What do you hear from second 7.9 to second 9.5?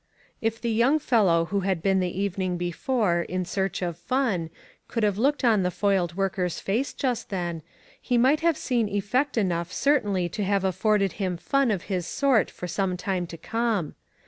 he might have seen effect